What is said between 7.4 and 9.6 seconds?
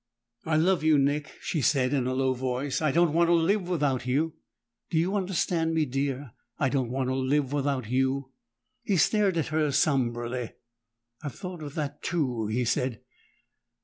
without you!" He stared at